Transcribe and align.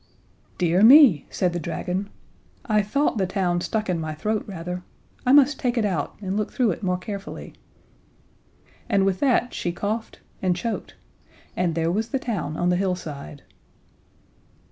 "Dear 0.57 0.81
me," 0.81 1.27
said 1.29 1.53
the 1.53 1.59
dragon. 1.59 2.09
"I 2.65 2.81
thought 2.81 3.19
the 3.19 3.27
town 3.27 3.61
stuck 3.61 3.87
in 3.87 3.99
my 4.01 4.15
throat 4.15 4.43
rather. 4.47 4.81
I 5.27 5.31
must 5.31 5.59
take 5.59 5.77
it 5.77 5.85
out, 5.85 6.15
and 6.23 6.35
look 6.35 6.51
through 6.51 6.71
it 6.71 6.81
more 6.81 6.97
carefully." 6.97 7.53
And 8.89 9.05
with 9.05 9.19
that 9.19 9.53
she 9.53 9.71
coughed 9.71 10.19
and 10.41 10.55
choked 10.55 10.95
and 11.55 11.75
there 11.75 11.91
was 11.91 12.09
the 12.09 12.17
town, 12.17 12.57
on 12.57 12.69
the 12.69 12.77
hillside. 12.77 13.43